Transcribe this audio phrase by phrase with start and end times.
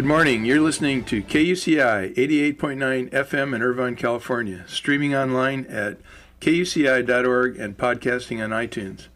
[0.00, 0.46] Good morning.
[0.46, 5.98] You're listening to KUCI 88.9 FM in Irvine, California, streaming online at
[6.40, 9.08] kuci.org and podcasting on iTunes.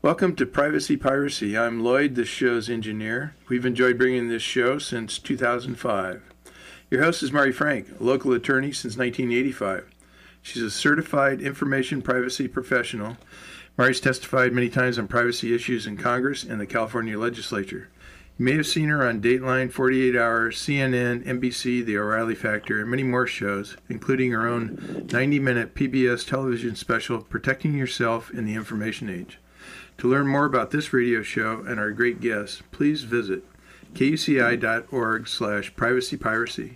[0.00, 1.58] Welcome to Privacy Piracy.
[1.58, 3.34] I'm Lloyd, this show's engineer.
[3.50, 6.22] We've enjoyed bringing this show since 2005.
[6.90, 9.86] Your host is Mari Frank, a local attorney since 1985.
[10.40, 13.18] She's a certified information privacy professional.
[13.76, 17.90] Mari's testified many times on privacy issues in Congress and the California legislature.
[18.38, 22.90] You may have seen her on Dateline, 48 Hours, CNN, NBC, The O'Reilly Factor, and
[22.90, 28.54] many more shows, including her own 90 minute PBS television special, Protecting Yourself in the
[28.54, 29.38] Information Age.
[29.96, 33.42] To learn more about this radio show and our great guests, please visit
[33.94, 36.74] kuci.org slash privacypiracy.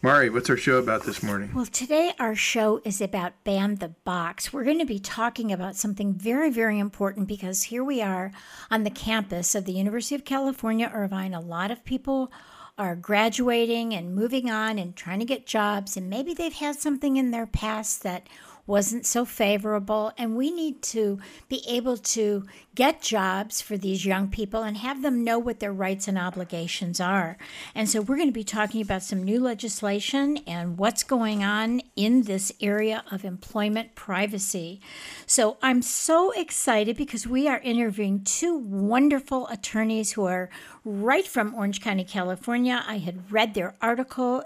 [0.00, 1.50] Mari, what's our show about this morning?
[1.52, 4.52] Well, today our show is about Ban the Box.
[4.52, 8.30] We're going to be talking about something very, very important because here we are
[8.70, 11.34] on the campus of the University of California, Irvine.
[11.34, 12.30] A lot of people
[12.78, 17.16] are graduating and moving on and trying to get jobs, and maybe they've had something
[17.16, 18.28] in their past that
[18.68, 20.12] wasn't so favorable.
[20.16, 22.44] And we need to be able to
[22.76, 27.00] get jobs for these young people and have them know what their rights and obligations
[27.00, 27.36] are.
[27.74, 31.80] And so we're going to be talking about some new legislation and what's going on
[31.96, 34.80] in this area of employment privacy.
[35.26, 40.50] So I'm so excited because we are interviewing two wonderful attorneys who are
[40.84, 42.84] right from Orange County, California.
[42.86, 44.44] I had read their article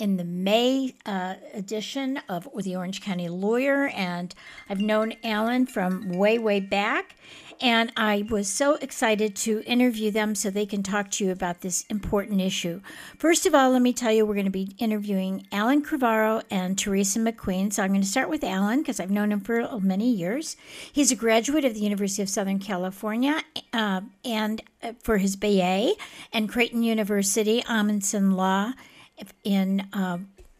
[0.00, 4.34] in the May uh, edition of the Orange County Lawyer, and
[4.68, 7.16] I've known Alan from way, way back.
[7.62, 11.60] And I was so excited to interview them so they can talk to you about
[11.60, 12.80] this important issue.
[13.18, 16.78] First of all, let me tell you, we're going to be interviewing Alan Crivaro and
[16.78, 17.70] Teresa McQueen.
[17.70, 20.56] So I'm going to start with Alan because I've known him for many years.
[20.90, 23.42] He's a graduate of the University of Southern California
[23.74, 25.92] uh, and uh, for his BA
[26.32, 28.72] and Creighton University, Amundsen Law
[29.44, 30.18] in uh,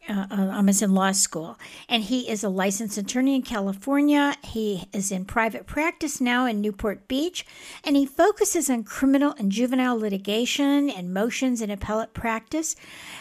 [0.08, 4.34] uh, um, is in law school, and he is a licensed attorney in California.
[4.42, 7.46] He is in private practice now in Newport Beach,
[7.84, 12.74] and he focuses on criminal and juvenile litigation and motions and appellate practice.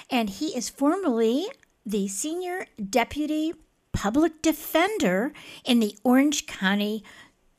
[0.09, 1.47] And he is formerly
[1.85, 3.53] the senior deputy
[3.93, 5.33] public defender
[5.65, 7.03] in the Orange County.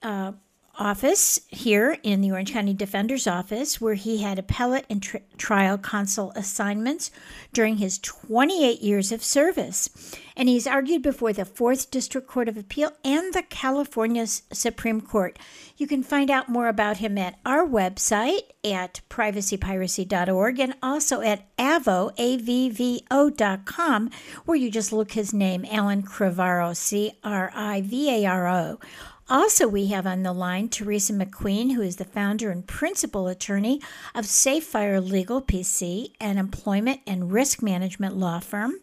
[0.02, 0.32] Uh,
[0.80, 5.76] office here in the Orange County Defender's Office, where he had appellate and tri- trial
[5.78, 7.10] counsel assignments
[7.52, 9.90] during his 28 years of service.
[10.36, 15.38] And he's argued before the 4th District Court of Appeal and the California Supreme Court.
[15.76, 21.54] You can find out more about him at our website at privacypiracy.org and also at
[21.56, 24.10] avvo, A-V-V-O.com,
[24.46, 28.80] where you just look his name, Alan Crivaro, C R I V A R O.
[29.30, 33.80] Also, we have on the line Teresa McQueen, who is the founder and principal attorney
[34.12, 38.80] of Saffire Legal PC, an employment and risk management law firm.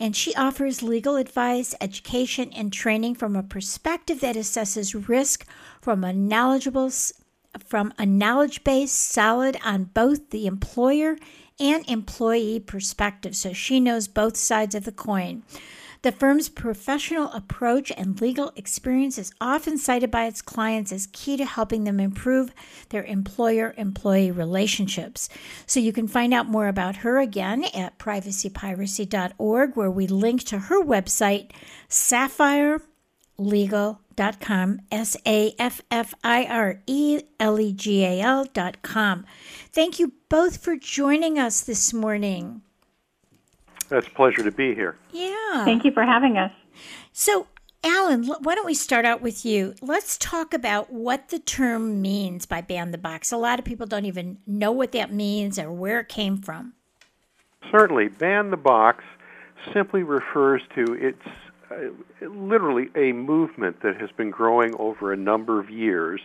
[0.00, 5.46] And she offers legal advice, education, and training from a perspective that assesses risk
[5.80, 6.90] from a knowledgeable
[7.64, 11.16] from a knowledge base solid on both the employer
[11.60, 13.36] and employee perspective.
[13.36, 15.44] So she knows both sides of the coin.
[16.02, 21.36] The firm's professional approach and legal experience is often cited by its clients as key
[21.36, 22.52] to helping them improve
[22.90, 25.28] their employer employee relationships.
[25.66, 30.60] So you can find out more about her again at privacypiracy.org, where we link to
[30.60, 31.50] her website,
[31.88, 39.26] saffirelegal.com, S A F F I R E L E G A L.com.
[39.72, 42.62] Thank you both for joining us this morning.
[43.90, 44.96] It's a pleasure to be here.
[45.12, 45.64] Yeah.
[45.64, 46.52] Thank you for having us.
[47.12, 47.46] So,
[47.84, 49.74] Alan, why don't we start out with you?
[49.80, 53.32] Let's talk about what the term means by ban the box.
[53.32, 56.74] A lot of people don't even know what that means or where it came from.
[57.70, 58.08] Certainly.
[58.08, 59.04] Ban the box
[59.72, 61.28] simply refers to it's
[61.70, 66.20] uh, literally a movement that has been growing over a number of years.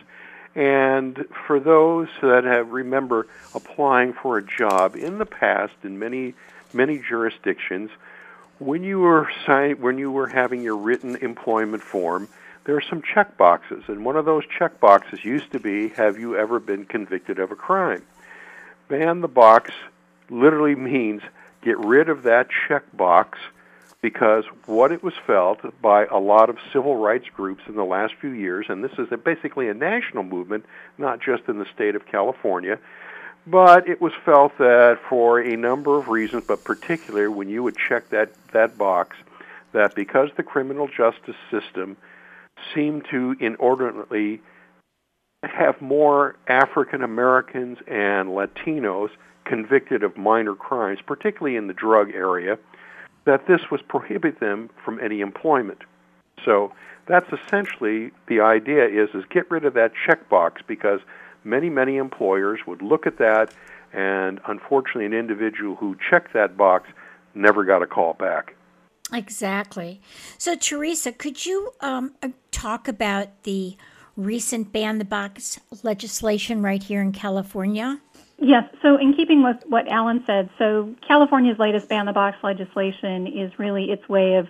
[0.54, 6.34] And for those that have remember applying for a job in the past in many
[6.74, 7.90] many jurisdictions,
[8.58, 12.28] when you were sign, when you were having your written employment form,
[12.64, 16.18] there are some check boxes, and one of those check boxes used to be, "Have
[16.18, 18.02] you ever been convicted of a crime?"
[18.88, 19.70] Ban the box
[20.30, 21.22] literally means
[21.62, 23.38] get rid of that check box
[24.00, 28.12] because what it was felt by a lot of civil rights groups in the last
[28.20, 30.66] few years, and this is basically a national movement,
[30.98, 32.78] not just in the state of California,
[33.46, 37.76] but it was felt that for a number of reasons, but particularly when you would
[37.76, 39.16] check that, that box,
[39.72, 41.96] that because the criminal justice system
[42.74, 44.40] seemed to inordinately
[45.42, 49.10] have more African Americans and Latinos
[49.44, 52.58] convicted of minor crimes, particularly in the drug area,
[53.26, 55.82] that this was prohibit them from any employment.
[56.44, 56.72] So
[57.06, 61.00] that's essentially the idea is is get rid of that checkbox because
[61.44, 63.52] many many employers would look at that
[63.92, 66.88] and unfortunately an individual who checked that box
[67.34, 68.54] never got a call back.
[69.12, 70.00] Exactly.
[70.38, 73.76] So Teresa, could you um, uh, talk about the
[74.16, 78.00] recent ban the box legislation right here in California?
[78.38, 78.64] Yes.
[78.82, 83.58] So, in keeping with what Alan said, so California's latest ban the box legislation is
[83.58, 84.48] really its way of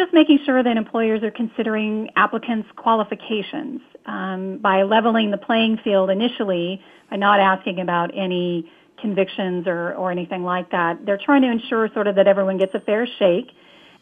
[0.00, 6.08] just making sure that employers are considering applicants' qualifications um, by leveling the playing field
[6.08, 11.04] initially by not asking about any convictions or, or anything like that.
[11.04, 13.50] They're trying to ensure sort of that everyone gets a fair shake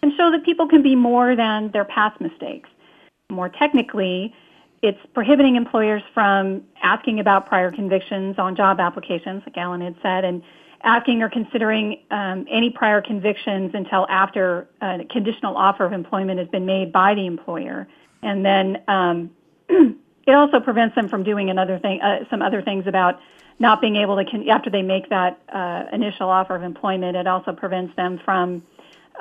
[0.00, 2.68] and show that people can be more than their past mistakes.
[3.30, 4.32] More technically,
[4.82, 10.24] it's prohibiting employers from asking about prior convictions on job applications, like Alan had said,
[10.24, 10.44] and
[10.82, 16.48] asking or considering um, any prior convictions until after a conditional offer of employment has
[16.48, 17.88] been made by the employer.
[18.22, 19.30] And then um,
[19.68, 23.20] it also prevents them from doing another thing, uh, some other things about
[23.58, 27.26] not being able to, con- after they make that uh, initial offer of employment, it
[27.26, 28.62] also prevents them from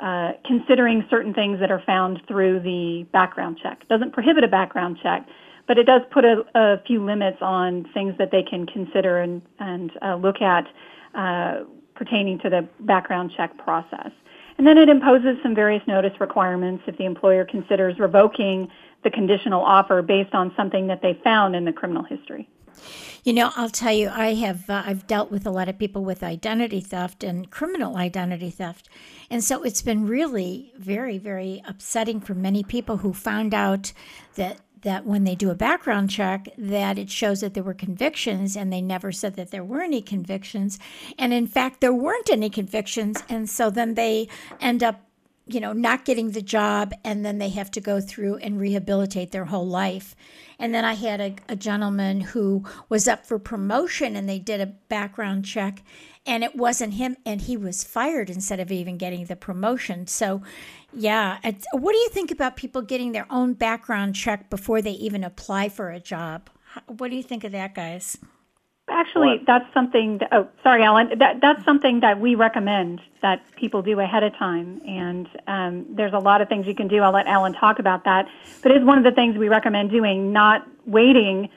[0.00, 3.78] uh, considering certain things that are found through the background check.
[3.82, 5.26] It doesn't prohibit a background check,
[5.66, 9.42] but it does put a, a few limits on things that they can consider and,
[9.58, 10.68] and uh, look at
[11.14, 11.60] uh,
[11.94, 14.10] pertaining to the background check process.
[14.56, 18.68] And then it imposes some various notice requirements if the employer considers revoking
[19.04, 22.48] the conditional offer based on something that they found in the criminal history.
[23.24, 26.04] You know, I'll tell you, I have uh, I've dealt with a lot of people
[26.04, 28.88] with identity theft and criminal identity theft,
[29.28, 33.92] and so it's been really very, very upsetting for many people who found out
[34.36, 38.56] that that when they do a background check that it shows that there were convictions
[38.56, 40.78] and they never said that there were any convictions.
[41.18, 44.28] And in fact there weren't any convictions and so then they
[44.60, 45.07] end up
[45.48, 49.30] you know not getting the job and then they have to go through and rehabilitate
[49.30, 50.14] their whole life
[50.58, 54.60] and then i had a, a gentleman who was up for promotion and they did
[54.60, 55.82] a background check
[56.26, 60.42] and it wasn't him and he was fired instead of even getting the promotion so
[60.92, 61.38] yeah.
[61.72, 65.68] what do you think about people getting their own background check before they even apply
[65.68, 66.48] for a job?
[66.86, 68.18] What do you think of that, guys?
[68.90, 70.18] Actually, that's something.
[70.18, 71.18] That, oh, sorry, Alan.
[71.18, 74.80] That that's something that we recommend that people do ahead of time.
[74.86, 77.02] And um, there's a lot of things you can do.
[77.02, 78.28] I'll let Alan talk about that.
[78.62, 80.32] But it's one of the things we recommend doing.
[80.32, 81.48] Not waiting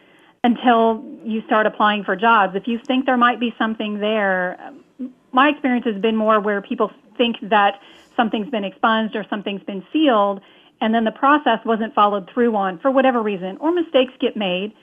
[0.43, 2.55] until you start applying for jobs.
[2.55, 4.73] If you think there might be something there,
[5.31, 7.79] my experience has been more where people think that
[8.15, 10.41] something's been expunged or something's been sealed,
[10.81, 14.73] and then the process wasn't followed through on for whatever reason, or mistakes get made,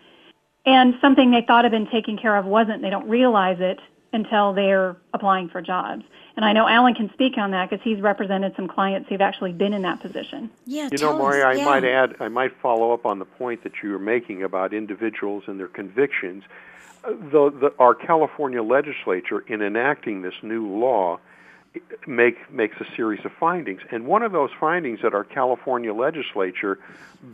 [0.69, 2.83] and something they thought had been taken care of wasn't.
[2.83, 3.81] They don't realize it
[4.13, 6.05] until they're applying for jobs.
[6.37, 9.53] And I know Alan can speak on that because he's represented some clients who've actually
[9.53, 10.51] been in that position.
[10.67, 11.65] Yeah, you know, Mari, I yeah.
[11.65, 15.45] might add, I might follow up on the point that you were making about individuals
[15.47, 16.45] and their convictions.
[17.03, 21.19] The, the, our California legislature, in enacting this new law,
[22.07, 26.79] make makes a series of findings, and one of those findings that our California legislature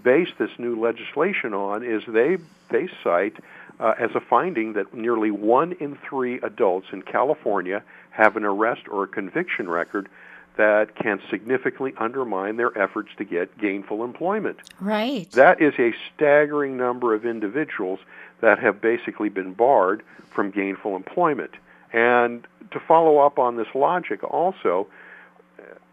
[0.02, 2.38] based this new legislation on is they
[2.70, 3.36] they cite
[3.80, 8.82] uh, as a finding that nearly one in three adults in California have an arrest
[8.88, 10.08] or a conviction record
[10.56, 14.58] that can significantly undermine their efforts to get gainful employment.
[14.80, 15.30] Right.
[15.32, 17.98] That is a staggering number of individuals
[18.40, 21.50] that have basically been barred from gainful employment.
[21.94, 24.88] And to follow up on this logic also,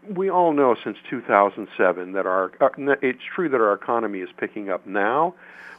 [0.08, 2.68] we all know since 2007 that our uh,
[3.00, 5.32] it's true that our economy is picking up now,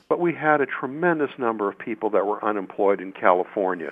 [0.08, 3.92] but we had a tremendous number of people that were unemployed in California.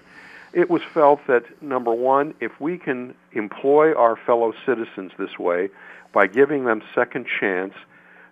[0.54, 5.70] It was felt that number 1, if we can employ our fellow citizens this way
[6.14, 7.74] by giving them second chance,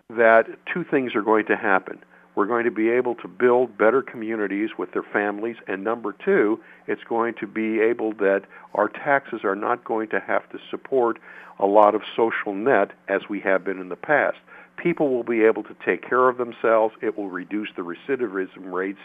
[0.10, 2.00] that two things are going to happen.
[2.40, 5.58] We're going to be able to build better communities with their families.
[5.68, 8.44] And number two, it's going to be able that
[8.74, 11.20] our taxes are not going to have to support
[11.60, 14.38] a lot of social net as we have been in the past.
[14.78, 16.96] People will be able to take care of themselves.
[17.02, 19.02] It will reduce the recidivism rates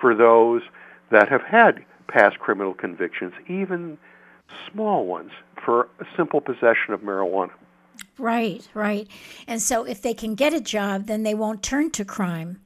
[0.00, 0.62] for those
[1.10, 3.98] that have had past criminal convictions, even
[4.72, 7.52] small ones, for simple possession of marijuana.
[8.16, 9.06] Right, right.
[9.46, 12.62] And so if they can get a job, then they won't turn to crime.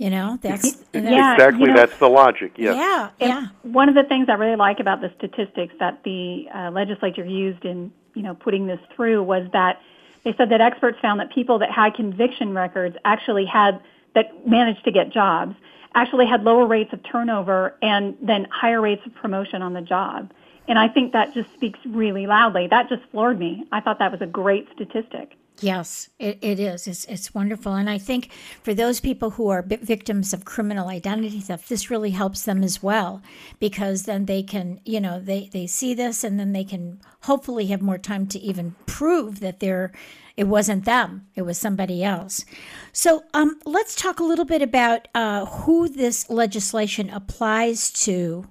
[0.00, 2.52] You know, that's, that's Yeah, exactly you know- that's the logic.
[2.56, 2.74] Yes.
[2.74, 3.70] yeah, And yeah.
[3.70, 7.66] One of the things I really like about the statistics that the uh, legislature used
[7.66, 9.78] in, you know, putting this through was that
[10.24, 13.78] they said that experts found that people that had conviction records actually had
[14.14, 15.54] that managed to get jobs
[15.94, 20.32] actually had lower rates of turnover and then higher rates of promotion on the job.
[20.66, 22.68] And I think that just speaks really loudly.
[22.68, 23.66] That just floored me.
[23.70, 25.32] I thought that was a great statistic.
[25.62, 26.86] Yes, it, it is.
[26.86, 27.74] It's, it's wonderful.
[27.74, 32.10] And I think for those people who are victims of criminal identity theft, this really
[32.10, 33.22] helps them as well
[33.58, 37.66] because then they can, you know, they, they see this and then they can hopefully
[37.66, 39.92] have more time to even prove that they're,
[40.34, 42.46] it wasn't them, it was somebody else.
[42.92, 48.46] So um, let's talk a little bit about uh, who this legislation applies to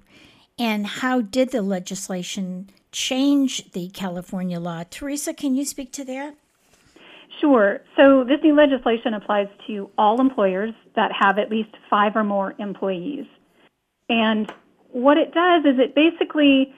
[0.60, 4.84] and how did the legislation change the California law.
[4.90, 6.36] Teresa, can you speak to that?
[7.40, 7.82] Sure.
[7.96, 12.54] So this new legislation applies to all employers that have at least five or more
[12.60, 13.26] employees.
[14.10, 14.52] And
[14.90, 16.74] what it does is it basically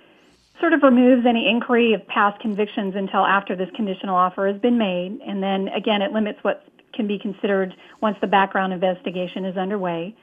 [0.60, 4.78] sort of removes any inquiry of past convictions until after this conditional offer has been
[4.78, 5.20] made.
[5.26, 6.64] And then again, it limits what
[6.94, 10.16] can be considered once the background investigation is underway.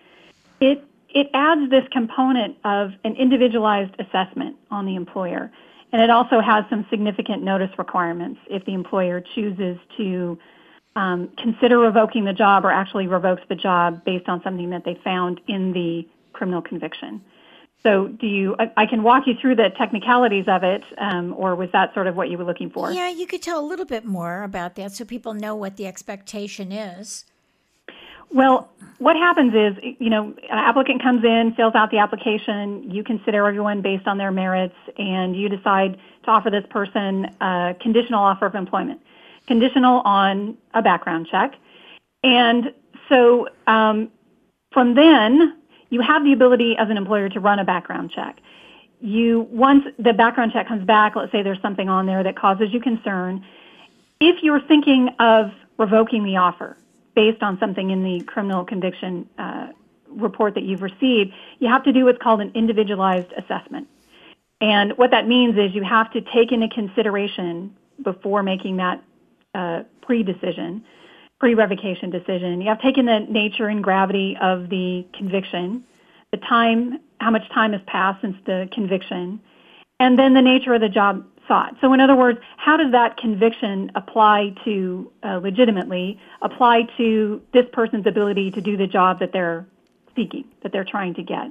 [0.60, 5.50] It, it adds this component of an individualized assessment on the employer.
[5.92, 10.38] And it also has some significant notice requirements if the employer chooses to
[10.96, 14.98] um, consider revoking the job or actually revokes the job based on something that they
[15.02, 17.22] found in the criminal conviction.
[17.82, 18.56] So, do you?
[18.58, 22.08] I, I can walk you through the technicalities of it, um, or was that sort
[22.08, 22.90] of what you were looking for?
[22.90, 25.86] Yeah, you could tell a little bit more about that so people know what the
[25.86, 27.24] expectation is.
[28.30, 33.04] Well, what happens is, you know, an applicant comes in, fills out the application, you
[33.04, 38.20] consider everyone based on their merits, and you decide to offer this person a conditional
[38.20, 39.00] offer of employment,
[39.46, 41.54] conditional on a background check.
[42.24, 42.72] And
[43.08, 44.10] so um,
[44.72, 45.56] from then,
[45.90, 48.40] you have the ability as an employer to run a background check.
[49.00, 52.72] You, once the background check comes back, let's say there's something on there that causes
[52.72, 53.46] you concern,
[54.20, 56.76] if you're thinking of revoking the offer,
[57.18, 59.66] based on something in the criminal conviction uh,
[60.08, 63.88] report that you've received, you have to do what's called an individualized assessment.
[64.60, 69.02] And what that means is you have to take into consideration before making that
[69.52, 70.84] uh, pre-decision,
[71.40, 72.60] pre-revocation decision.
[72.60, 75.82] You have to take in the nature and gravity of the conviction,
[76.30, 79.40] the time, how much time has passed since the conviction,
[79.98, 81.76] and then the nature of the job sought.
[81.80, 87.66] So in other words, how does that conviction apply to, uh, legitimately, apply to this
[87.72, 89.66] person's ability to do the job that they're
[90.14, 91.50] seeking, that they're trying to get?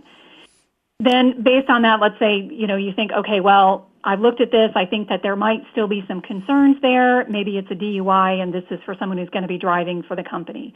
[0.99, 4.51] Then based on that, let's say, you know, you think, okay, well, I've looked at
[4.51, 4.71] this.
[4.75, 7.27] I think that there might still be some concerns there.
[7.27, 10.15] Maybe it's a DUI and this is for someone who's going to be driving for
[10.15, 10.73] the company.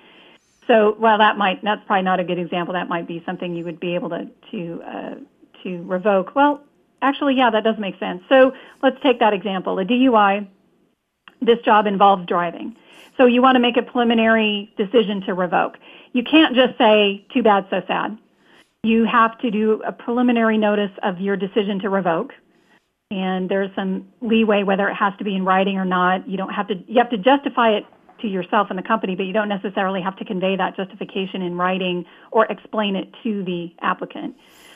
[0.67, 2.73] So, well, that might, that's probably not a good example.
[2.73, 5.15] That might be something you would be able to, to, uh,
[5.63, 6.35] to revoke.
[6.35, 6.61] Well,
[7.01, 8.23] actually, yeah, that does make sense.
[8.29, 9.79] So let's take that example.
[9.79, 10.47] A DUI,
[11.41, 12.75] this job involves driving.
[13.17, 15.77] So you want to make a preliminary decision to revoke.
[16.13, 18.17] You can't just say, too bad, so sad.
[18.83, 22.33] You have to do a preliminary notice of your decision to revoke.
[23.11, 26.27] And there's some leeway whether it has to be in writing or not.
[26.27, 27.85] You don't have to, you have to justify it
[28.21, 31.57] to yourself and the company, but you don't necessarily have to convey that justification in
[31.57, 34.35] writing or explain it to the applicant.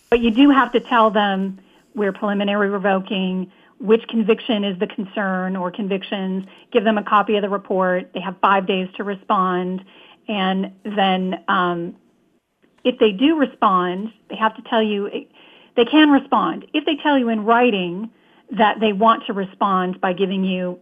[0.10, 1.60] But you do have to tell them
[1.96, 7.42] we're preliminary revoking, which conviction is the concern or convictions, give them a copy of
[7.42, 8.12] the report.
[8.14, 9.84] They have five days to respond.
[10.28, 11.96] And then um,
[12.84, 15.10] if they do respond, they have to tell you,
[15.76, 16.66] they can respond.
[16.74, 18.10] If they tell you in writing
[18.52, 20.80] that they want to respond by giving you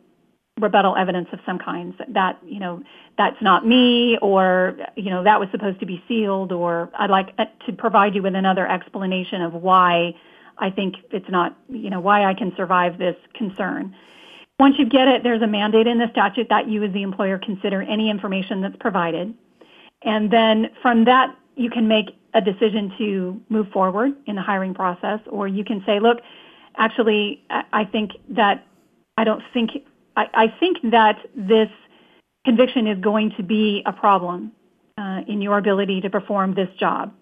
[0.60, 2.84] rebuttal evidence of some kind, that, you know,
[3.17, 7.36] that's not me or, you know, that was supposed to be sealed or I'd like
[7.38, 10.13] to provide you with another explanation of why
[10.58, 13.96] I think it's not, you know, why I can survive this concern.
[14.60, 17.38] Once you get it, there's a mandate in the statute that you as the employer
[17.38, 19.34] consider any information that's provided.
[20.04, 24.74] And then from that, you can make a decision to move forward in the hiring
[24.74, 26.20] process, or you can say, look,
[26.78, 28.66] actually, I think that
[29.18, 29.72] I don't think,
[30.16, 31.70] I, I think that this
[32.46, 34.52] conviction is going to be a problem
[34.98, 37.14] uh, in your ability to perform this job.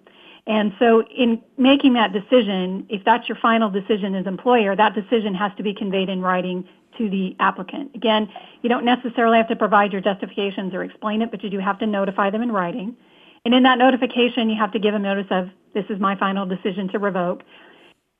[0.47, 5.35] And so in making that decision, if that's your final decision as employer, that decision
[5.35, 6.67] has to be conveyed in writing
[6.97, 7.91] to the applicant.
[7.95, 8.29] Again,
[8.61, 11.79] you don't necessarily have to provide your justifications or explain it, but you do have
[11.79, 12.97] to notify them in writing.
[13.45, 16.45] And in that notification, you have to give a notice of this is my final
[16.45, 17.43] decision to revoke.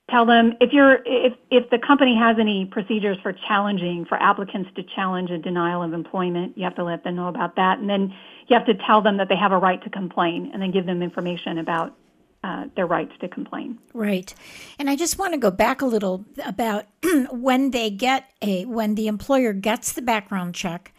[0.09, 4.69] tell them if you're if if the company has any procedures for challenging for applicants
[4.75, 7.89] to challenge a denial of employment you have to let them know about that and
[7.89, 8.13] then
[8.47, 10.85] you have to tell them that they have a right to complain and then give
[10.85, 11.95] them information about
[12.43, 13.77] uh, their rights to complain.
[13.93, 14.33] Right.
[14.79, 16.86] And i just want to go back a little about
[17.31, 20.93] when they get a when the employer gets the background check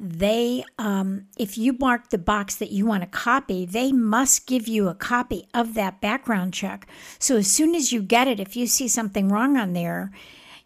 [0.00, 4.68] they um, if you mark the box that you want to copy they must give
[4.68, 6.86] you a copy of that background check.
[7.18, 10.12] So as soon as you get it if you see something wrong on there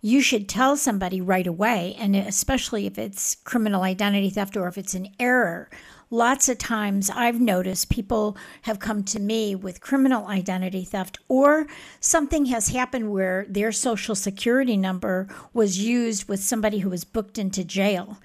[0.05, 1.95] you should tell somebody right away.
[1.97, 5.71] And especially if it's criminal identity theft or if it's an error
[6.13, 11.67] lots of times I've noticed people have come to me with criminal identity theft, or
[11.99, 17.39] something has happened where their social security number was used with somebody who was booked
[17.39, 18.19] into jail.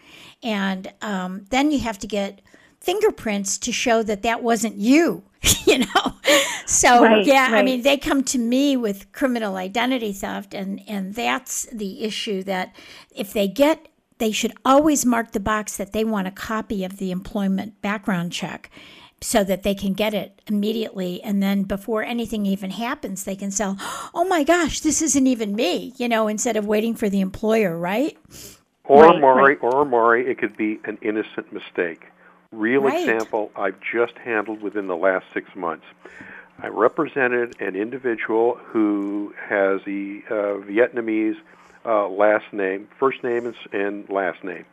[0.43, 2.41] And um, then you have to get
[2.81, 5.23] fingerprints to show that that wasn't you
[5.65, 6.13] you know
[6.65, 7.59] so right, yeah right.
[7.59, 12.43] i mean they come to me with criminal identity theft and and that's the issue
[12.43, 12.73] that
[13.15, 13.87] if they get
[14.17, 18.31] they should always mark the box that they want a copy of the employment background
[18.31, 18.69] check
[19.21, 23.49] so that they can get it immediately and then before anything even happens they can
[23.49, 23.73] say
[24.13, 27.77] oh my gosh this isn't even me you know instead of waiting for the employer
[27.77, 28.17] right
[28.83, 29.63] or right, Mari right.
[29.63, 32.05] or Mari it could be an innocent mistake
[32.51, 33.09] real right.
[33.09, 35.85] example i've just handled within the last six months
[36.59, 41.37] i represented an individual who has the uh, vietnamese
[41.87, 44.65] uh, last name, first name and, and last name.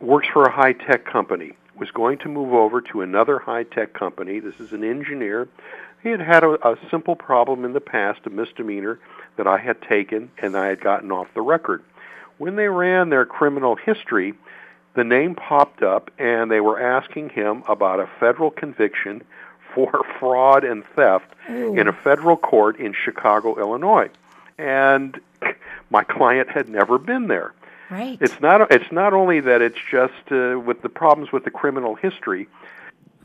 [0.00, 1.52] Works for a high tech company.
[1.78, 4.38] Was going to move over to another high tech company.
[4.38, 5.48] This is an engineer.
[6.02, 8.98] He had had a, a simple problem in the past, a misdemeanor
[9.36, 11.82] that I had taken and I had gotten off the record.
[12.36, 14.34] When they ran their criminal history,
[14.94, 19.22] the name popped up and they were asking him about a federal conviction
[19.74, 21.74] for fraud and theft Ooh.
[21.76, 24.10] in a federal court in Chicago, Illinois.
[24.58, 25.18] And
[25.90, 27.52] my client had never been there.
[27.90, 28.18] Right.
[28.20, 28.70] It's not.
[28.70, 32.48] It's not only that it's just uh, with the problems with the criminal history.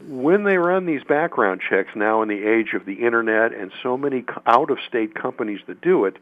[0.07, 3.97] When they run these background checks now in the age of the internet and so
[3.97, 6.17] many out-of-state companies that do it,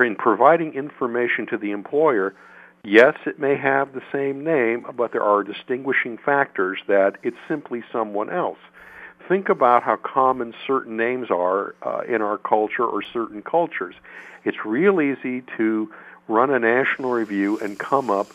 [0.00, 2.34] in providing information to the employer,
[2.84, 7.82] yes, it may have the same name, but there are distinguishing factors that it's simply
[7.92, 8.58] someone else.
[9.28, 13.94] Think about how common certain names are uh, in our culture or certain cultures.
[14.44, 15.92] It's real easy to
[16.28, 18.28] run a national review and come up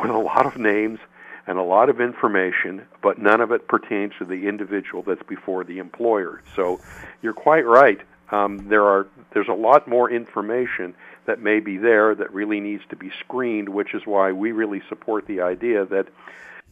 [0.00, 1.00] with a lot of names
[1.48, 5.64] and a lot of information, but none of it pertains to the individual that's before
[5.64, 6.40] the employer.
[6.54, 6.80] So
[7.20, 8.00] you're quite right.
[8.30, 12.82] Um, there are there's a lot more information that may be there that really needs
[12.90, 16.06] to be screened, which is why we really support the idea that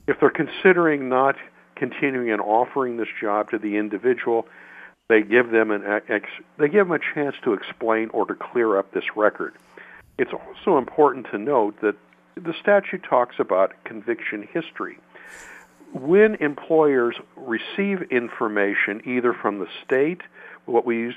[0.07, 1.37] if they're considering not
[1.77, 4.47] continuing and offering this job to the individual,
[5.09, 8.79] they give them an ex, they give them a chance to explain or to clear
[8.79, 9.55] up this record.
[10.19, 11.95] It's also important to note that
[12.35, 14.99] the statute talks about conviction history.
[15.93, 20.21] When employers receive information either from the state,
[20.67, 21.17] what we use,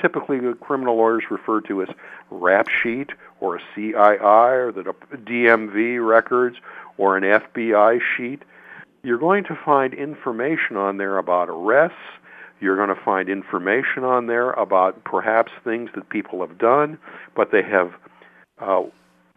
[0.00, 1.88] typically criminal lawyers refer to as
[2.30, 3.10] rap sheet
[3.40, 6.56] or a CII or the DMV records
[6.98, 8.42] or an FBI sheet,
[9.02, 11.96] you're going to find information on there about arrests,
[12.60, 16.98] you're going to find information on there about perhaps things that people have done,
[17.34, 17.92] but they have
[18.60, 18.82] uh,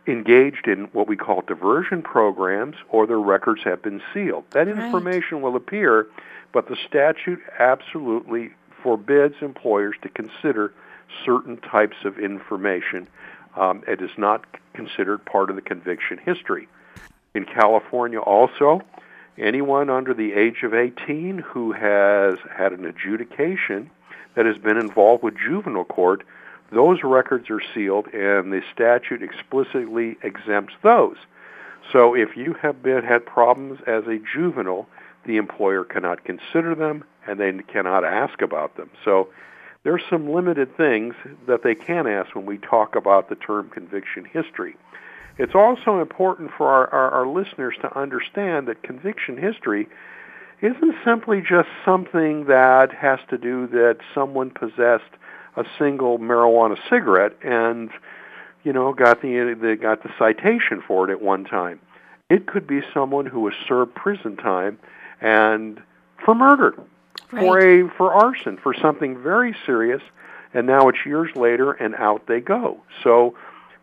[0.05, 4.43] engaged in what we call diversion programs or their records have been sealed.
[4.51, 5.43] That information right.
[5.43, 6.07] will appear,
[6.53, 8.51] but the statute absolutely
[8.83, 10.71] forbids employers to consider
[11.25, 13.07] certain types of information.
[13.55, 16.67] Um, it is not considered part of the conviction history.
[17.33, 18.81] In California also,
[19.37, 23.89] anyone under the age of 18 who has had an adjudication
[24.35, 26.23] that has been involved with juvenile court,
[26.71, 31.17] those records are sealed and the statute explicitly exempts those.
[31.91, 34.87] So if you have been had problems as a juvenile,
[35.25, 38.89] the employer cannot consider them and they cannot ask about them.
[39.03, 39.29] So
[39.83, 41.15] there's some limited things
[41.47, 44.75] that they can ask when we talk about the term conviction history.
[45.37, 49.87] It's also important for our, our, our listeners to understand that conviction history
[50.61, 55.11] isn't simply just something that has to do that someone possessed
[55.57, 57.89] a single marijuana cigarette and
[58.63, 61.79] you know got the they got the citation for it at one time.
[62.29, 64.79] It could be someone who was served prison time
[65.21, 65.81] and
[66.23, 66.73] for murder,
[67.31, 67.41] right.
[67.41, 70.01] for a for arson, for something very serious,
[70.53, 72.79] and now it's years later and out they go.
[73.03, 73.35] So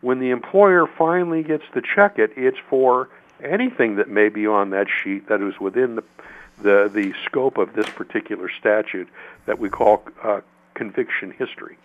[0.03, 3.09] when the employer finally gets to check it, it's for
[3.41, 6.03] anything that may be on that sheet that is within the
[6.61, 9.09] the, the scope of this particular statute
[9.47, 10.41] that we call uh,
[10.75, 11.77] conviction history.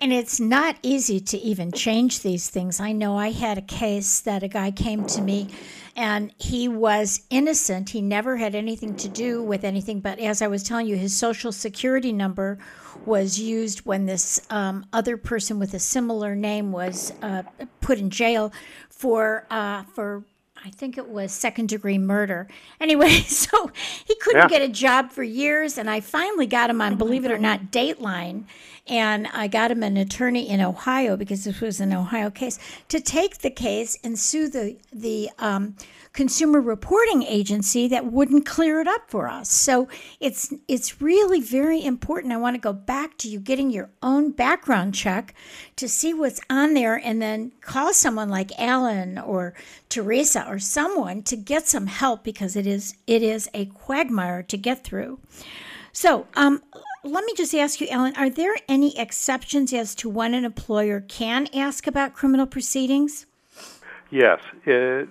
[0.00, 2.80] And it's not easy to even change these things.
[2.80, 5.48] I know I had a case that a guy came to me
[5.96, 7.90] and he was innocent.
[7.90, 10.00] He never had anything to do with anything.
[10.00, 12.58] But as I was telling you, his social security number
[13.06, 17.42] was used when this um, other person with a similar name was uh,
[17.80, 18.52] put in jail
[18.90, 20.24] for uh, for
[20.64, 22.48] I think it was second degree murder.
[22.80, 23.70] Anyway, so
[24.04, 24.48] he couldn't yeah.
[24.48, 27.70] get a job for years, and I finally got him on, believe it or not,
[27.70, 28.44] Dateline,
[28.86, 33.00] and I got him an attorney in Ohio because this was an Ohio case to
[33.00, 35.76] take the case and sue the the um,
[36.12, 39.50] consumer reporting agency that wouldn't clear it up for us.
[39.50, 39.88] So
[40.20, 42.32] it's it's really very important.
[42.32, 45.34] I want to go back to you getting your own background check
[45.76, 49.54] to see what's on there and then call someone like Alan or
[49.88, 54.56] Teresa or someone to get some help because it is it is a quagmire to
[54.56, 55.18] get through.
[55.96, 56.62] So, um,
[57.04, 61.00] let me just ask you, Alan, are there any exceptions as to when an employer
[61.00, 63.24] can ask about criminal proceedings?
[64.10, 64.40] Yes.
[64.66, 65.06] Uh,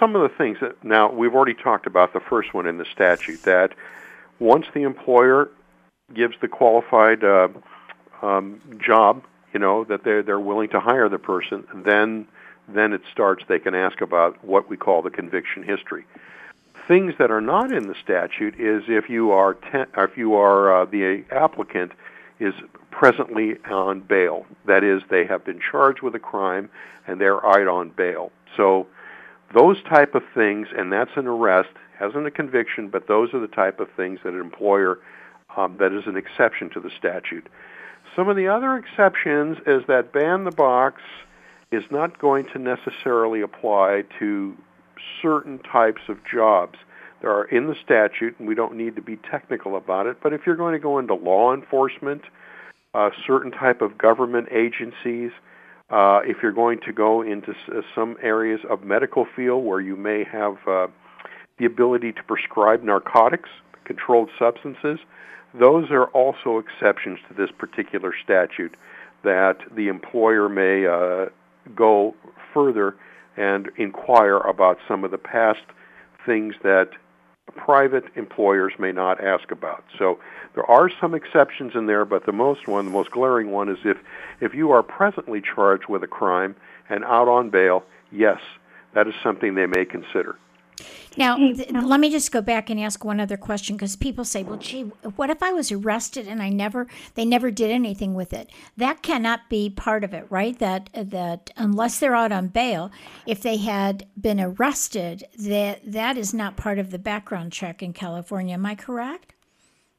[0.00, 2.84] some of the things that now we've already talked about the first one in the
[2.86, 3.72] statute that
[4.40, 5.48] once the employer
[6.12, 7.46] gives the qualified uh,
[8.20, 9.22] um, job,
[9.54, 12.26] you know that they're they're willing to hire the person, then
[12.66, 13.44] then it starts.
[13.46, 16.04] They can ask about what we call the conviction history.
[16.88, 20.82] Things that are not in the statute is if you are ten, if you are
[20.82, 21.92] uh, the applicant
[22.38, 22.54] is
[22.90, 24.46] presently on bail.
[24.66, 26.70] That is, they have been charged with a crime
[27.06, 28.30] and they're out on bail.
[28.56, 28.86] So
[29.54, 33.48] those type of things, and that's an arrest, hasn't a conviction, but those are the
[33.48, 34.98] type of things that an employer
[35.56, 37.46] um, that is an exception to the statute.
[38.14, 41.02] Some of the other exceptions is that ban the box
[41.72, 44.56] is not going to necessarily apply to
[45.22, 46.78] certain types of jobs.
[47.20, 50.32] There are in the statute, and we don't need to be technical about it, but
[50.32, 52.22] if you're going to go into law enforcement,
[52.94, 55.30] uh, certain type of government agencies,
[55.90, 59.80] uh, if you're going to go into s- uh, some areas of medical field where
[59.80, 60.86] you may have uh,
[61.58, 63.48] the ability to prescribe narcotics,
[63.84, 64.98] controlled substances,
[65.54, 68.76] those are also exceptions to this particular statute
[69.22, 71.26] that the employer may uh,
[71.74, 72.14] go
[72.52, 72.96] further
[73.36, 75.62] and inquire about some of the past
[76.24, 76.90] things that
[77.54, 79.84] private employers may not ask about.
[79.98, 80.18] So
[80.54, 83.78] there are some exceptions in there, but the most one, the most glaring one, is
[83.84, 83.98] if
[84.40, 86.56] if you are presently charged with a crime
[86.88, 88.40] and out on bail, yes,
[88.94, 90.36] that is something they may consider.
[91.16, 94.24] Now, hmm, th- let me just go back and ask one other question because people
[94.24, 94.82] say, "Well, gee,
[95.16, 99.02] what if I was arrested and I never, they never did anything with it?" That
[99.02, 100.58] cannot be part of it, right?
[100.58, 102.90] That that unless they're out on bail,
[103.26, 107.92] if they had been arrested, that that is not part of the background check in
[107.92, 108.54] California.
[108.54, 109.32] Am I correct?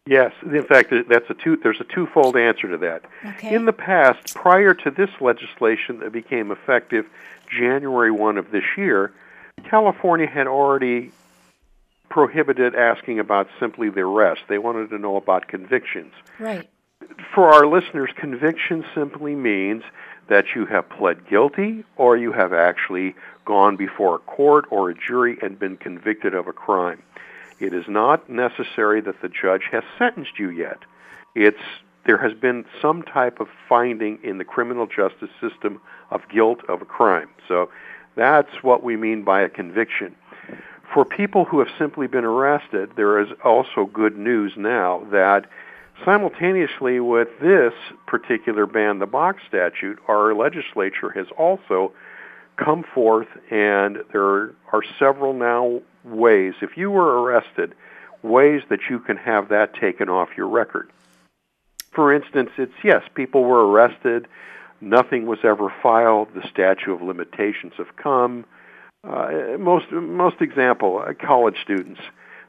[0.07, 1.57] Yes, in fact, that's a two.
[1.57, 3.03] There's a twofold answer to that.
[3.25, 3.53] Okay.
[3.53, 7.05] In the past, prior to this legislation that became effective
[7.49, 9.13] January one of this year
[9.63, 11.11] California had already
[12.09, 14.41] prohibited asking about simply the arrest.
[14.47, 16.13] They wanted to know about convictions.
[16.39, 16.67] Right.
[17.33, 19.83] For our listeners, conviction simply means
[20.29, 23.15] that you have pled guilty or you have actually
[23.45, 27.01] gone before a court or a jury and been convicted of a crime.
[27.59, 30.79] It is not necessary that the judge has sentenced you yet.
[31.35, 31.61] It's
[32.05, 36.81] there has been some type of finding in the criminal justice system of guilt of
[36.81, 37.29] a crime.
[37.47, 37.69] So
[38.17, 40.15] that's what we mean by a conviction.
[40.93, 45.45] For people who have simply been arrested, there is also good news now that
[46.03, 47.73] simultaneously with this
[48.05, 51.93] particular ban the box statute, our legislature has also
[52.55, 57.75] come forth and there are several now ways, if you were arrested,
[58.23, 60.89] ways that you can have that taken off your record.
[61.91, 64.27] For instance, it's yes, people were arrested
[64.81, 66.29] Nothing was ever filed.
[66.35, 68.45] The statute of limitations have come.
[69.03, 72.01] Uh, most most example, uh, college students.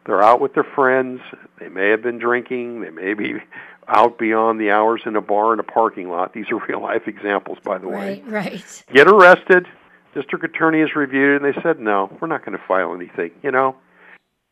[0.06, 1.20] They're out with their friends.
[1.60, 2.80] They may have been drinking.
[2.80, 3.34] They may be
[3.88, 6.32] out beyond the hours in a bar in a parking lot.
[6.32, 8.30] These are real life examples, by the right, way.
[8.30, 8.84] Right, right.
[8.92, 9.66] Get arrested.
[10.14, 13.30] District attorney has reviewed it, and they said, no, we're not going to file anything.
[13.42, 13.76] You know,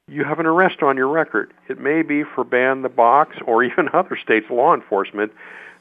[0.07, 1.53] you have an arrest on your record.
[1.69, 5.33] It may be for ban the box or even other states' law enforcement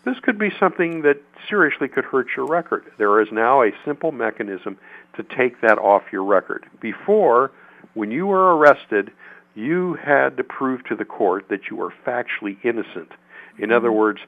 [0.06, 2.86] this could be something that seriously could hurt your record.
[2.98, 4.78] There is now a simple mechanism
[5.16, 6.66] to take that off your record.
[6.80, 7.52] Before,
[7.96, 9.12] when you were arrested,
[9.56, 13.12] you had to prove to the court that you were factually innocent.
[13.58, 13.98] In other mm-hmm.
[13.98, 14.20] words,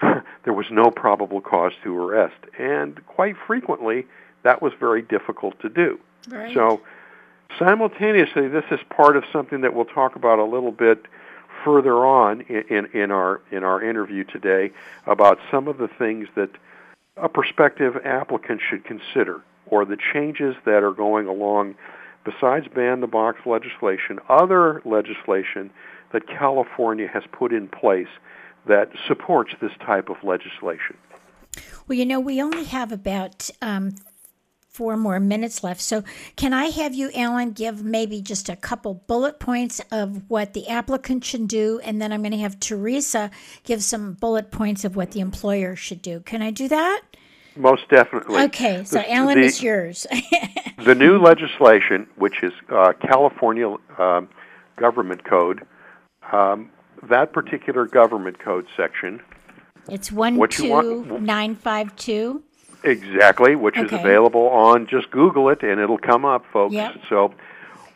[0.44, 2.36] there was no probable cause to arrest.
[2.58, 4.06] And quite frequently,
[4.42, 5.98] that was very difficult to do.
[6.28, 6.54] Right.
[6.54, 6.82] So,
[7.58, 11.06] simultaneously, this is part of something that we'll talk about a little bit
[11.64, 14.72] further on in, in, in our in our interview today
[15.06, 16.50] about some of the things that
[17.16, 21.74] a prospective applicant should consider or the changes that are going along
[22.24, 25.70] besides ban the box legislation, other legislation
[26.12, 28.08] that California has put in place
[28.66, 30.96] that supports this type of legislation.
[31.86, 33.96] Well, you know, we only have about um,
[34.74, 35.80] four more minutes left.
[35.80, 36.02] So,
[36.36, 40.68] can I have you, Alan, give maybe just a couple bullet points of what the
[40.68, 41.80] applicant should do?
[41.84, 43.30] And then I'm going to have Teresa
[43.62, 46.20] give some bullet points of what the employer should do.
[46.20, 47.02] Can I do that?
[47.56, 48.42] Most definitely.
[48.42, 50.08] Okay, so the, Alan the, is yours.
[50.84, 54.22] the new legislation, which is uh, California uh,
[54.76, 55.62] Government Code,
[56.32, 56.68] um,
[57.08, 59.20] that particular government code section.
[59.88, 62.42] It's one two nine five two.
[62.84, 63.86] Exactly, which okay.
[63.86, 66.74] is available on just Google it and it'll come up, folks.
[66.74, 67.00] Yep.
[67.08, 67.34] So,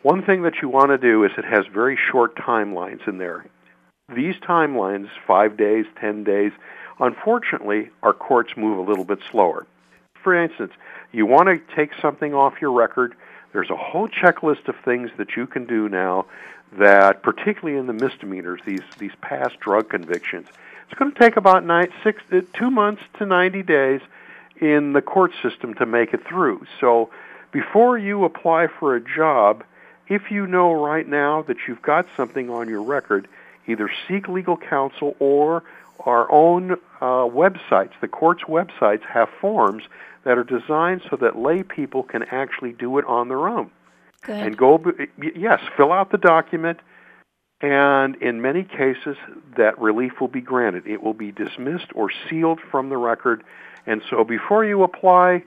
[0.01, 3.45] one thing that you want to do is it has very short timelines in there.
[4.13, 6.51] These timelines, five days, ten days,
[6.99, 9.67] unfortunately, our courts move a little bit slower.
[10.23, 10.73] For instance,
[11.11, 13.15] you want to take something off your record.
[13.53, 16.25] There's a whole checklist of things that you can do now
[16.77, 20.47] that, particularly in the misdemeanors, these these past drug convictions,
[20.89, 24.01] it's going to take about nine, six, uh, two months to 90 days
[24.59, 26.65] in the court system to make it through.
[26.79, 27.09] So
[27.51, 29.63] before you apply for a job,
[30.07, 33.27] if you know right now that you've got something on your record,
[33.67, 35.63] either seek legal counsel or
[36.05, 39.83] our own uh, websites, the court's websites, have forms
[40.23, 43.69] that are designed so that lay people can actually do it on their own.
[44.21, 44.37] Good.
[44.37, 44.83] And go,
[45.35, 46.79] yes, fill out the document,
[47.61, 49.17] and in many cases,
[49.57, 50.87] that relief will be granted.
[50.87, 53.43] It will be dismissed or sealed from the record
[53.89, 55.43] and so before you apply,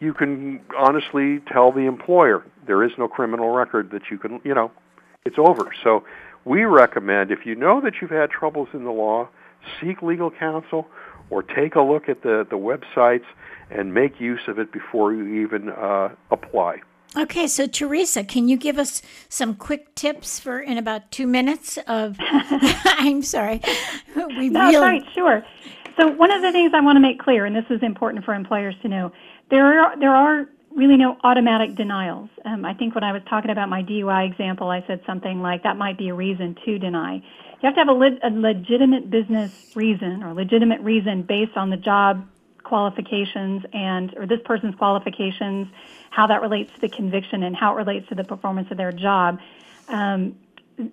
[0.00, 4.52] you can honestly tell the employer there is no criminal record that you can, you
[4.52, 4.72] know,
[5.24, 5.70] it's over.
[5.84, 6.02] So
[6.44, 9.28] we recommend if you know that you've had troubles in the law,
[9.80, 10.88] seek legal counsel
[11.30, 13.26] or take a look at the, the websites
[13.70, 16.80] and make use of it before you even uh, apply.
[17.16, 21.78] Okay, so Teresa, can you give us some quick tips for in about two minutes
[21.86, 22.16] of?
[22.20, 23.60] I'm sorry,
[24.16, 24.76] we no, really...
[24.78, 25.44] right, sure.
[25.96, 28.34] So one of the things I want to make clear, and this is important for
[28.34, 29.12] employers to know,
[29.50, 32.28] there are there are really no automatic denials.
[32.44, 35.62] Um, I think when I was talking about my DUI example, I said something like
[35.62, 37.14] that might be a reason to deny.
[37.14, 37.22] You
[37.62, 41.76] have to have a, le- a legitimate business reason or legitimate reason based on the
[41.76, 42.26] job
[42.64, 45.68] qualifications and or this person's qualifications,
[46.10, 48.92] how that relates to the conviction and how it relates to the performance of their
[48.92, 49.38] job.
[49.88, 50.36] Um,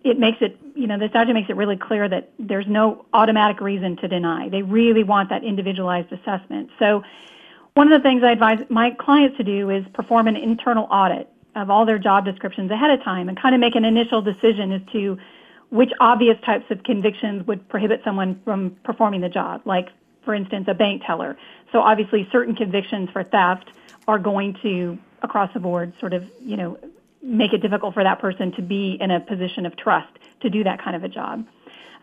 [0.04, 3.62] it makes it, you know, the statute makes it really clear that there's no automatic
[3.62, 4.50] reason to deny.
[4.50, 6.70] They really want that individualized assessment.
[6.78, 7.04] So
[7.74, 11.30] one of the things I advise my clients to do is perform an internal audit
[11.56, 14.72] of all their job descriptions ahead of time and kind of make an initial decision
[14.72, 15.18] as to
[15.70, 19.90] which obvious types of convictions would prohibit someone from performing the job, like,
[20.24, 21.38] for instance, a bank teller.
[21.72, 23.72] So obviously certain convictions for theft
[24.08, 26.78] are going to, across the board, sort of, you know,
[27.22, 30.64] make it difficult for that person to be in a position of trust to do
[30.64, 31.46] that kind of a job.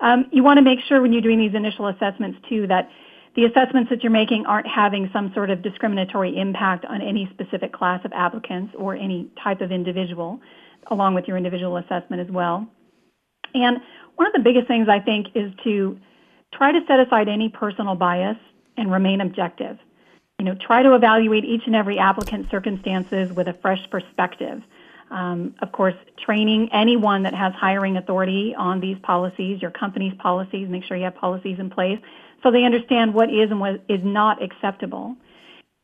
[0.00, 2.88] Um, you want to make sure when you're doing these initial assessments too that
[3.34, 7.72] the assessments that you're making aren't having some sort of discriminatory impact on any specific
[7.72, 10.40] class of applicants or any type of individual,
[10.88, 12.66] along with your individual assessment as well.
[13.54, 13.78] And
[14.16, 15.98] one of the biggest things I think is to
[16.52, 18.36] try to set aside any personal bias
[18.76, 19.78] and remain objective.
[20.38, 24.62] You know, try to evaluate each and every applicant's circumstances with a fresh perspective.
[25.10, 25.94] Um, of course,
[26.24, 31.04] training anyone that has hiring authority on these policies, your company's policies, make sure you
[31.04, 31.98] have policies in place
[32.42, 35.16] so they understand what is and what is not acceptable.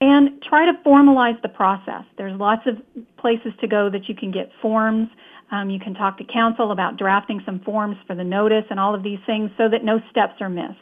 [0.01, 2.05] And try to formalize the process.
[2.19, 2.81] There's lots of
[3.17, 5.09] places to go that you can get forms.
[5.51, 8.95] Um, you can talk to counsel about drafting some forms for the notice and all
[8.95, 10.79] of these things so that no steps are missed.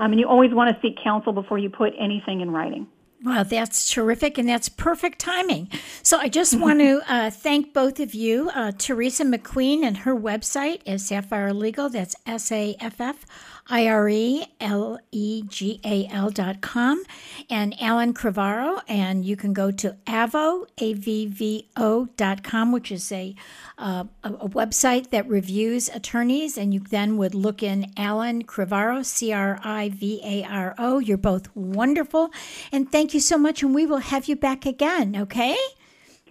[0.00, 2.86] Um, and you always want to seek counsel before you put anything in writing.
[3.24, 5.68] Well, that's terrific, and that's perfect timing.
[6.02, 8.50] So I just want to uh, thank both of you.
[8.54, 11.88] Uh, Teresa McQueen and her website is Saffire Legal.
[11.88, 13.24] That's S A F F
[13.68, 17.02] I R E L E G A L dot com,
[17.48, 18.80] and Alan Crivaro.
[18.88, 23.34] And you can go to AVVO, A-V-V-O dot com, which is a,
[23.78, 26.58] uh, a, a website that reviews attorneys.
[26.58, 30.98] And you then would look in Alan Crivaro, C R I V A R O.
[30.98, 32.30] You're both wonderful.
[32.70, 33.62] And thank you so much.
[33.62, 35.56] And we will have you back again, okay?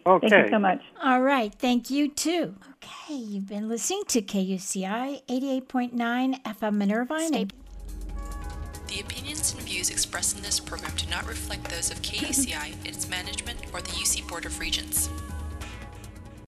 [0.06, 0.30] Okay.
[0.30, 0.82] Thank you so much.
[1.02, 1.54] All right.
[1.54, 2.56] Thank you too.
[2.84, 3.14] Okay.
[3.16, 7.50] You've been listening to KUCI 88.9 FM in Irvine.
[8.88, 13.08] The opinions and views expressed in this program do not reflect those of KUCI, its
[13.10, 15.10] management, or the UC Board of Regents.